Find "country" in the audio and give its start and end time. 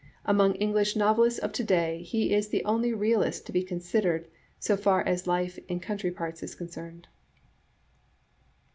5.79-6.09